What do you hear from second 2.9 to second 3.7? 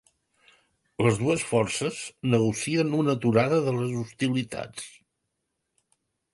una aturada